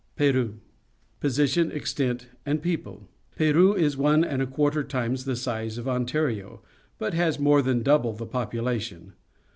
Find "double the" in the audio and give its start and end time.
7.83-8.25